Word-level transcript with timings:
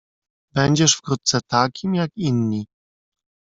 "Będziesz 0.53 0.95
wkrótce 0.95 1.39
takim, 1.47 1.95
jak 1.95 2.11
inni." 2.15 2.65